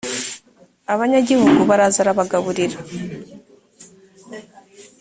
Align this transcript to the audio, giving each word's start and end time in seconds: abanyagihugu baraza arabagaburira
abanyagihugu 0.93 1.59
baraza 1.69 1.97
arabagaburira 2.01 2.77